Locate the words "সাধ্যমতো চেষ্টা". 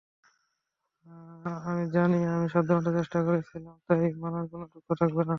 2.53-3.19